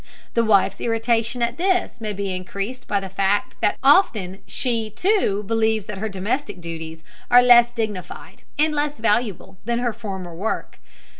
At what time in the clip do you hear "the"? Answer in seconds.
0.33-0.43, 2.99-3.07